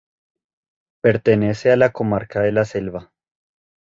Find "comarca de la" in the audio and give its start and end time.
1.91-2.65